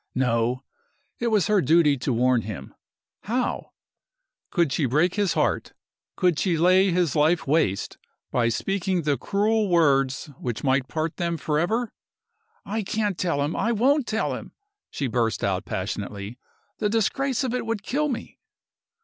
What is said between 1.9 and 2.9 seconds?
to warn him.